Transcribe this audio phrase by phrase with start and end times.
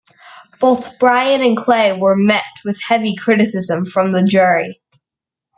[0.59, 4.81] Both Brian and Clay were met with heavy criticism from the jury.